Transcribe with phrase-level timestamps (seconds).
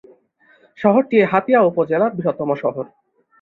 [0.77, 2.85] শহরটি হাতিয়া উপজেলার বৃহত্তম শহর।